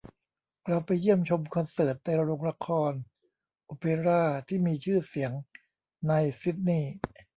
[0.67, 2.93] เราไปเยี่ยมชมคอนเสิร์ตในโรงละคร
[3.65, 5.31] โอเปร่าที่มีชื่อเสียง
[6.07, 6.93] ในซิดนีย์